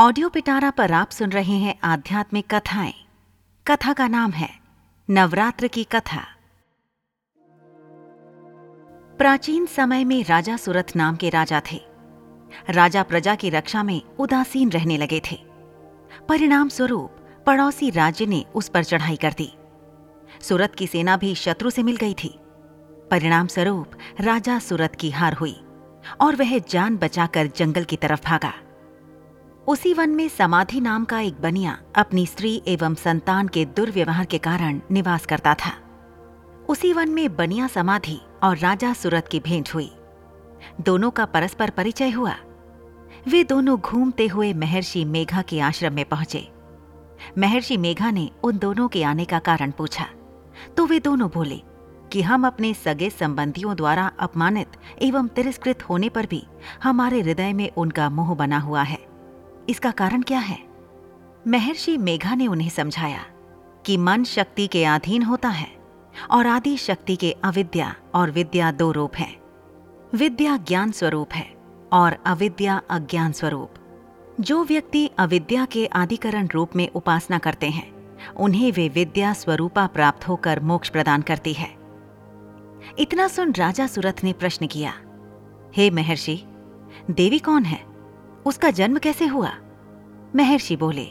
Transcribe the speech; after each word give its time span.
Audio 0.00 0.28
पिटारा 0.28 0.70
पर 0.70 0.92
आप 0.92 1.10
सुन 1.10 1.30
रहे 1.30 1.52
हैं 1.52 1.78
आध्यात्मिक 1.84 2.54
कथाएँ। 2.54 2.94
कथा 3.66 3.92
का 3.92 4.08
नाम 4.08 4.30
है, 4.30 4.48
नवरात्र 5.10 5.68
की 5.68 5.84
कथा। 5.84 6.26
प्राचीन 9.18 9.66
समय 9.66 10.04
में 10.04 10.24
राजा 10.24 10.56
सुरथ 10.56 10.96
नाम 10.96 11.16
के 11.16 11.28
राजा 11.28 11.62
थे। 11.72 11.80
राजा 12.70 13.02
प्रजा 13.02 13.34
की 13.34 13.50
रक्षा 13.50 13.82
में 13.82 14.02
उदासीन 14.18 14.70
रहने 14.70 14.96
लगे 14.96 15.22
थे। 15.30 15.36
परिणाम 16.28 16.68
स्वरूप 16.68 17.10
पड़ोसी 17.46 17.90
राज्य 17.90 18.26
ने 18.26 18.44
उस 18.54 18.68
पर 18.68 18.84
चढ़ाई 18.84 19.16
कर 19.16 19.32
दी। 19.32 19.52
सूरत 20.40 20.74
की 20.74 20.86
सेना 20.86 21.16
भी 21.16 21.34
शत्रु 21.34 21.70
से 21.70 21.82
मिल 21.82 21.96
गई 21.96 22.14
थी। 22.14 22.38
परिणाम 23.10 23.46
स्वरूप 23.46 23.90
राजा 24.20 24.58
सूरत 24.58 24.96
की 25.00 25.10
हार 25.10 25.32
हुई 25.32 25.60
और 26.20 26.36
वह 26.36 26.58
जान 26.58 26.96
बचाकर 26.96 27.46
जंगल 27.46 27.84
की 27.84 27.96
तरफ़ 27.96 28.24
भागा। 28.24 28.52
उसी 29.70 29.92
वन 29.94 30.10
में 30.10 30.28
समाधि 30.28 30.80
नाम 30.80 31.04
का 31.04 31.20
एक 31.20 31.40
बनिया 31.40 31.78
अपनी 31.94 32.26
स्त्री 32.26 32.62
एवं 32.68 32.94
संतान 32.94 33.48
के 33.48 33.64
दुर्व्यवहार 33.64 34.24
के 34.24 34.38
कारण 34.38 34.80
निवास 34.90 35.26
करता 35.26 35.54
था। 35.54 35.70
उसी 36.68 36.92
वन 36.92 37.08
में 37.08 37.36
बनिया 37.36 37.66
समाधि 37.66 38.20
और 38.42 38.56
राजा 38.58 38.92
सूरत 38.92 39.28
की 39.28 39.40
भेंट 39.40 39.74
हुई। 39.74 39.90
दोनों 40.80 41.10
का 41.10 41.24
परस्पर 41.24 41.70
परिचय 41.70 42.10
हुआ। 42.10 42.34
वे 43.28 43.44
दोनों 43.44 43.78
घूमते 43.78 44.26
हुए 44.26 44.52
महर्षि 44.54 45.04
मेघा 45.04 45.42
के 45.42 45.60
आश्रम 45.60 45.92
में 45.92 46.04
पहुँचे। 46.04 46.46
महर्षि 47.38 47.76
मेघा 47.76 48.10
ने 48.10 48.30
उन 48.44 48.58
दोनों 48.58 48.88
के 48.88 49.02
आने 49.02 49.24
का 49.24 49.38
कारण 49.38 49.70
पूछा। 49.70 50.06
तो 50.76 50.86
वे 50.86 51.00
दोनों 51.00 51.28
बोले 51.30 51.60
कि 52.12 52.22
हम 52.22 52.46
अपने 52.46 52.74
सगे 52.74 53.10
संबंधियों 53.10 53.76
द्वारा 53.76 54.10
अपमानित 54.20 54.72
एवं 55.02 55.28
तिरस्कृत 55.28 55.82
होने 55.82 56.08
पर 56.08 56.26
भी 56.26 56.44
हमारे 56.82 57.20
हृदय 57.20 57.52
में 57.52 57.70
उनका 57.76 58.10
मोह 58.10 58.34
बना 58.34 58.58
हुआ 58.58 58.82
है। 58.82 59.09
इसका 59.70 59.90
कारण 59.90 60.22
क्या 60.22 60.38
है? 60.38 60.58
महर्षि 61.48 61.98
मेघा 61.98 62.34
ने 62.34 62.46
उन्हें 62.46 62.68
समझाया 62.68 63.24
कि 63.86 63.96
मन 63.96 64.24
शक्ति 64.24 64.66
के 64.66 64.84
अधीन 64.84 65.22
होता 65.22 65.48
है 65.48 65.76
और 66.30 66.46
आदि 66.46 66.76
शक्ति 66.76 67.16
के 67.16 67.32
अविद्या 67.32 67.94
और 68.14 68.30
विद्या 68.30 68.72
दो 68.72 68.92
रूप 68.92 69.14
हैं। 69.14 69.40
विद्या 70.14 70.56
ज्ञान 70.56 70.90
स्वरूप 70.90 71.28
है 71.32 71.54
और 71.92 72.16
अविद्या 72.26 72.82
अज्ञान 72.90 73.32
स्वरूप। 73.32 73.70
जो 74.40 74.64
व्यक्ति 74.64 75.10
अविद्या 75.18 75.64
के 75.64 75.86
आदिकरण 75.86 76.48
रूप 76.48 76.76
में 76.76 76.88
उपासना 76.88 77.38
करते 77.38 77.70
हैं, 77.70 78.18
उन्हें 78.36 78.72
वे 78.72 78.88
विद्या 78.88 79.32
स्वरूपा 79.32 79.86
प्राप्त 79.86 80.28
होकर 80.28 80.60
मोक्ष 80.60 80.88
प्रदान 80.88 81.22
करती 81.22 81.52
है। 81.52 81.74
इतना 82.98 83.28
सुन 83.28 83.52
राजा 83.52 83.86
सुरथ 83.86 84.24
ने 84.24 84.32
प्रश्न 84.32 84.66
किया, 84.66 84.94
हे 85.76 85.90
महर्षि, 85.90 86.44
देवी 87.10 87.38
कौन 87.38 87.64
है? 87.64 87.89
उसका 88.46 88.70
जन्म 88.70 88.98
कैसे 88.98 89.26
हुआ? 89.26 89.52
महर्षि 90.36 90.76
बोले, 90.76 91.06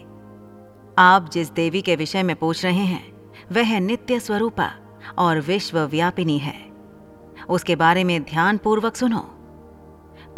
आप 0.97 1.29
जिस 1.33 1.51
देवी 1.51 1.81
के 1.81 1.95
विषय 1.95 2.23
में 2.23 2.35
पूछ 2.35 2.65
रहे 2.65 2.85
हैं, 2.85 3.31
वह 3.51 3.79
नित्य 3.79 4.19
स्वरूपा 4.19 4.71
और 5.17 5.39
विश्वव्यापिनी 5.39 6.37
है। 6.37 6.69
उसके 7.49 7.75
बारे 7.75 8.03
में 8.03 8.23
ध्यान 8.23 8.57
पूर्वक 8.57 8.95
सुनो। 8.95 9.35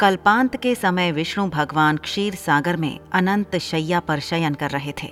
कल्पांत 0.00 0.56
के 0.56 0.74
समय 0.74 1.12
विष्णु 1.12 1.48
भगवान 1.48 1.96
क्षीर 1.96 2.34
सागर 2.34 2.76
में 2.76 3.00
अनंत 3.12 3.56
शैया 3.56 4.00
पर 4.00 4.20
शयन 4.20 4.54
कर 4.54 4.70
रहे 4.70 4.92
थे। 4.92 5.08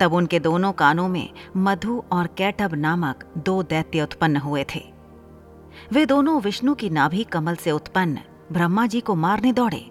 तब 0.00 0.12
उनके 0.12 0.40
दोनों 0.40 0.72
कानों 0.72 1.08
में 1.08 1.30
मधु 1.56 2.02
और 2.12 2.26
कैटब 2.26 2.74
नामक 2.74 3.24
दो 3.38 3.62
दैत्य 3.62 4.02
उत्पन्न 4.02 4.36
हुए 4.36 4.64
थे। 4.74 4.92
वे 5.92 6.06
दोनों 6.06 6.40
विष्णु 6.40 6.74
की 6.74 6.90
नाभि 6.90 7.24
कमल 7.24 7.54
से 7.54 7.70
उत्पन्न 7.70 8.18
ब्रह्मा 8.52 8.86
जी 8.86 9.00
को 9.00 9.14
मारने 9.14 9.52
दौड़े। 9.52 9.90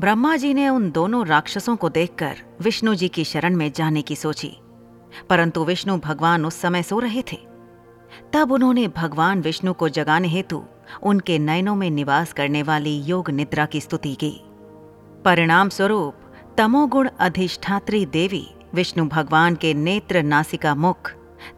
ब्रह्मा 0.00 0.36
जी 0.36 0.54
ने 0.54 0.68
उन 0.68 0.90
दोनों 0.90 1.26
राक्षसों 1.26 1.76
को 1.76 1.88
देखकर 1.88 2.36
विष्णु 2.60 2.94
जी 2.94 3.08
की 3.08 3.24
शरण 3.24 3.56
में 3.56 3.72
जाने 3.72 4.02
की 4.02 4.16
सोची। 4.16 4.56
परंतु 5.30 5.64
विष्णु 5.64 5.98
भगवान 5.98 6.46
उस 6.46 6.60
समय 6.60 6.82
सो 6.82 6.98
रहे 6.98 7.22
थे। 7.32 7.36
तब 8.32 8.52
उन्होंने 8.52 8.88
भगवान 8.88 9.40
विष्णु 9.40 9.72
को 9.72 9.88
जगाने 9.88 10.28
हेतु 10.28 10.64
उनके 11.02 11.38
नयनों 11.38 11.74
में 11.74 11.90
निवास 11.90 12.32
करने 12.32 12.62
वाली 12.62 13.00
योग 13.00 13.30
निद्रा 13.30 13.66
की 13.66 13.80
स्तुति 13.80 14.14
की। 14.14 14.40
परिणाम 15.24 15.68
स्वरूप 15.68 16.14
तमोगुण 16.58 17.08
अधिष्ठात्री 17.18 18.06
देवी 18.06 18.48
विष्णु 18.74 19.08
भगवान 19.08 19.54
के 19.54 19.74
नेत्र 19.74 20.22
नासिका 20.22 20.74
मुख 20.74 21.12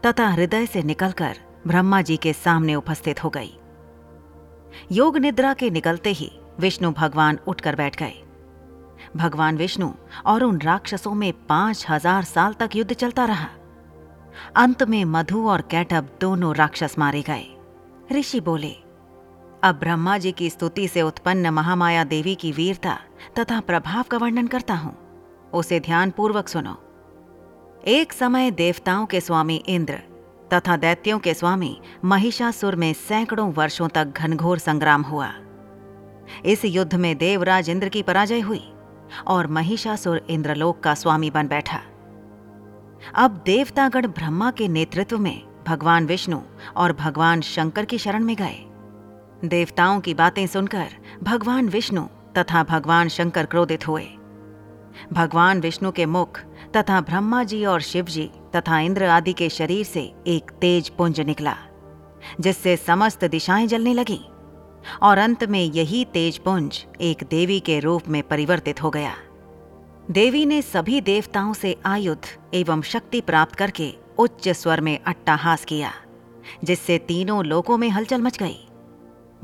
तथा 0.05 0.27
हृदय 0.27 0.65
से 0.65 0.83
निकलकर 0.83 1.37
ब्रह्मा 1.67 2.01
जी 2.01 2.17
के 2.17 2.33
सामने 2.33 2.75
उपस्थित 2.75 3.23
हो 3.23 3.29
गई। 3.29 3.57
योग 4.91 5.17
निद्रा 5.17 5.53
के 5.53 5.69
निकलते 5.69 6.11
ही 6.11 6.31
विष्णु 6.59 6.91
भगवान 6.91 7.39
उठकर 7.47 7.75
बैठ 7.75 7.95
गए। 7.95 8.23
भगवान 9.15 9.57
विष्णु 9.57 9.91
और 10.25 10.43
उन 10.43 10.59
राक्षसों 10.61 11.13
में 11.13 11.31
पाँच 11.47 11.85
हज़ार 11.89 12.23
साल 12.23 12.53
तक 12.53 12.75
युद्ध 12.75 12.93
चलता 12.93 13.25
रहा। 13.25 13.47
अंत 14.55 14.83
में 14.83 15.03
मधु 15.05 15.47
और 15.49 15.61
कैटब 15.61 16.09
दोनों 16.21 16.53
राक्षस 16.55 16.95
मारे 16.99 17.21
गए। 17.21 17.45
ऋषि 18.11 18.39
बोले, 18.39 18.71
अब 19.63 19.75
ब्रह्मा 19.75 20.17
जी 20.17 20.31
की 20.31 20.49
स्तुति 20.49 20.87
से 20.87 21.01
उत्पन्न 21.01 21.49
महामाया 21.49 22.03
देवी 22.03 22.35
की 22.35 22.51
वीरता 22.51 22.97
तथा 23.39 23.59
प्रभाव 23.59 24.03
का 24.03 24.17
वर्णन 24.17 24.47
करता 24.47 24.73
हूँ। 24.73 24.95
उसे 25.53 25.79
ध्यानपूर्वक 25.79 26.47
सुनो। 26.47 26.77
एक 27.87 28.13
समय 28.13 28.51
देवताओं 28.51 29.05
के 29.05 29.21
स्वामी 29.21 29.55
इंद्र 29.67 29.99
तथा 30.53 30.75
दैत्यों 30.77 31.19
के 31.19 31.33
स्वामी 31.33 31.77
महिषासुर 32.05 32.75
में 32.75 32.91
सैकड़ों 32.93 33.51
वर्षों 33.53 33.87
तक 33.87 34.17
घनघोर 34.17 34.57
संग्राम 34.57 35.01
हुआ। 35.01 35.31
इस 36.45 36.65
युद्ध 36.65 36.93
में 36.95 37.15
देवराज 37.17 37.69
इंद्र 37.69 37.89
की 37.89 38.01
पराजय 38.01 38.39
हुई। 38.39 38.70
और 39.27 39.47
महिषासुर 39.47 40.25
इंद्रलोक 40.29 40.79
का 40.79 40.93
स्वामी 40.93 41.29
बन 41.29 41.47
बैठा। 41.47 41.79
अब 43.15 43.41
देवतागण 43.45 44.07
ब्रह्मा 44.07 44.51
के 44.51 44.67
नेतृत्व 44.67 45.17
में 45.17 45.41
भगवान 45.67 46.05
विष्णु 46.05 46.39
और 46.77 46.93
भगवान 46.93 47.41
शंकर 47.41 47.85
की 47.85 47.97
शरण 47.97 48.23
में 48.23 48.35
गए। 48.35 48.57
देवताओं 49.45 49.99
की 49.99 50.13
बातें 50.13 50.47
सुनकर 50.47 50.87
भगवान 51.23 51.69
विष्णु 51.69 52.05
तथा 52.37 52.63
भगवान 52.63 53.07
शंकर 53.07 53.45
क्रोधित 53.45 53.87
हुए। 53.87 54.07
भगवान 55.13 55.61
विष्णु 55.61 55.91
के 55.91 56.05
मुख 56.05 56.39
तथा 56.77 57.01
ब्रह्मा 57.01 57.43
जी 57.43 57.65
और 57.65 57.81
शिव 57.81 58.05
जी 58.05 58.29
तथा 58.55 58.79
इंद्र 58.79 59.05
आदि 59.05 59.33
के 59.33 59.49
शरीर 59.49 59.85
से 59.85 60.01
एक 60.27 60.51
तेज 60.51 60.89
पुंज 60.89 61.19
निकला, 61.19 61.55
जिससे 62.39 62.75
समस्त 62.77 63.25
दिशाएँ 63.25 63.67
जलने 63.67 63.93
लगी। 63.93 64.19
और 65.01 65.17
अंत 65.17 65.43
में 65.43 65.63
यही 65.63 66.05
तेज 66.05 66.37
पुंज 66.37 66.85
एक 67.01 67.23
देवी 67.29 67.59
के 67.59 67.79
रूप 67.79 68.07
में 68.07 68.21
परिवर्तित 68.23 68.83
हो 68.83 68.89
गया। 68.89 69.13
देवी 70.11 70.45
ने 70.45 70.61
सभी 70.61 71.01
देवताओं 71.01 71.53
से 71.53 71.75
आयुध 71.85 72.25
एवं 72.53 72.81
शक्ति 72.81 73.21
प्राप्त 73.21 73.55
करके 73.55 73.93
उच्च 74.19 74.49
स्वर 74.49 74.81
में 74.81 74.99
अट्टाहास 74.99 75.65
किया, 75.65 75.91
जिससे 76.63 76.97
तीनों 76.97 77.45
लोकों 77.45 77.77
में 77.77 77.89
हलचल 77.89 78.21
मच 78.21 78.37
गई। 78.37 78.67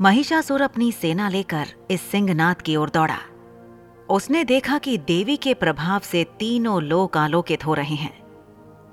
महिषासुर 0.00 0.60
अपनी 0.60 0.92
सेना 0.92 1.28
लेकर 1.28 1.66
इस 1.90 2.00
सिंहनाथ 2.00 2.54
की 2.54 2.76
ओर 2.76 2.90
दौड़ा। 2.90 3.18
उसने 4.10 4.44
देखा 4.44 4.78
कि 4.78 4.98
देवी 4.98 5.36
के 5.36 5.54
प्रभाव 5.54 6.00
से 6.00 6.24
तीनों 6.38 6.82
लोक 6.82 7.16
आलोकित 7.16 7.66
हो 7.66 7.74
रहे 7.74 7.94
हैं। 7.94 8.18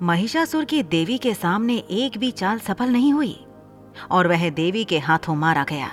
महिषासुर 0.02 0.66
की 0.66 0.84
देवी 0.84 1.18
के 1.18 1.34
सामने 1.34 1.78
एक 1.78 2.18
भी 2.18 2.32
चाल 2.32 2.60
सफल 2.60 2.90
नहीं 2.90 3.14
हुई, 3.14 3.46
और 4.12 4.28
वह 4.28 4.50
देवी 4.50 4.84
के 4.84 5.00
हाथों 5.00 5.36
मारा 5.36 5.64
गया। 5.64 5.92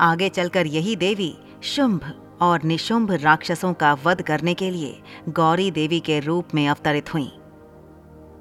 आगे 0.00 0.28
चलकर 0.28 0.66
यही 0.66 0.96
देवी 0.96 1.34
शुंभ 1.62 2.22
और 2.40 2.62
निशुंभ 2.62 3.12
राक्षसों 3.12 3.72
का 3.74 3.92
वध 4.04 4.22
करने 4.22 4.54
के 4.54 4.70
लिए 4.70 5.02
गौरी 5.28 5.70
देवी 5.70 6.00
के 6.00 6.20
रूप 6.20 6.54
में 6.54 6.68
अवतरित 6.68 7.14
हुई। 7.14 7.30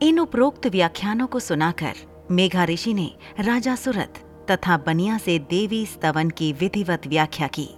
इन 0.02 0.20
उपरोक्त 0.20 0.68
व्याख्यानों 0.68 1.28
को 1.28 1.40
सुनाकर 1.40 1.94
मेघा 2.32 2.66
ऋषि 2.66 2.94
ने 2.94 3.12
राजा 3.40 3.76
सुरत 3.76 4.22
तथा 4.52 4.78
बनिया 4.78 5.18
से 5.18 5.40
देवी 5.40 5.86
स्तवन 5.86 6.30
की 6.30 6.54
विधिवत 6.54 7.08
व्याख्या 7.08 7.48
की। 7.48 7.70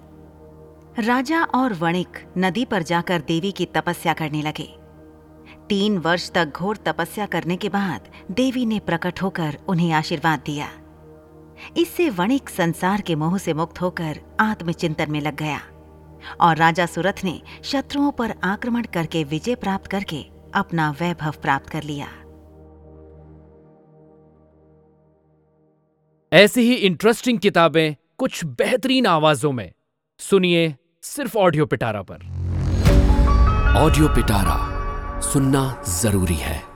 राजा 0.99 1.43
और 1.43 1.73
वणिक 1.73 2.17
नदी 2.37 2.65
पर 2.65 2.83
जाकर 2.83 3.21
देवी 3.21 3.51
की 3.51 3.65
तपस्या 3.65 4.13
करने 4.13 4.41
लगे। 4.41 4.67
तीन 5.69 5.97
वर्ष 5.97 6.31
तक 6.31 6.51
घोर 6.55 6.77
तपस्या 6.77 7.25
करने 7.25 7.55
के 7.55 7.69
बाद 7.69 8.01
देवी 8.31 8.65
ने 8.65 8.79
प्रकट 8.79 9.21
होकर 9.21 9.57
उन्हें 9.67 9.91
आशीर्वाद 9.91 10.39
दिया। 10.45 10.69
इससे 11.77 12.09
वणिक 12.09 12.49
संसार 12.49 13.01
के 13.01 13.15
मोह 13.15 13.37
से 13.37 13.53
मुक्त 13.53 13.81
होकर 13.81 14.19
आत्मचिंतन 14.39 15.11
में 15.11 15.21
लग 15.21 15.35
गया। 15.35 15.59
और 16.41 16.57
राजा 16.57 16.85
सुरथ 16.85 17.23
ने 17.23 17.41
शत्रुओं 17.63 18.11
पर 18.11 18.33
आक्रमण 18.43 18.83
करके 18.83 19.23
विजय 19.23 19.55
प्राप्त 19.55 19.87
करके 19.87 20.25
अपना 20.55 20.91
वैभव 20.91 21.33
प्राप्त 21.41 21.69
कर 21.69 21.83
लिया। 21.83 22.07
ऐसी 26.33 26.61
ही 26.61 26.73
इंटरेस्टिंग 26.73 27.39
किताबें 27.39 27.95
कुछ 28.17 28.45
बेहतरीन 28.45 29.05
आवाजों 29.05 29.51
में। 29.51 29.71
सुनिए 30.19 30.75
सिर्फ़ 31.01 31.37
ऑडियो 31.37 31.65
पिटारा 31.65 32.01
पर। 32.01 32.15
ऑडियो 33.77 34.07
पिटारा 34.07 35.19
सुनना 35.19 35.83
ज़रूरी 35.87 36.35
है। 36.35 36.66